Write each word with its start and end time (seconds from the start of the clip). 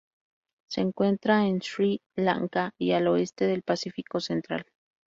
Se 0.67 0.81
encuentra 0.81 1.45
en 1.45 1.61
Sri 1.61 2.01
Lanka 2.15 2.71
y 2.79 2.93
al 2.93 3.07
oeste 3.07 3.45
del 3.45 3.61
Pacífico 3.61 4.19
central. 4.19 4.65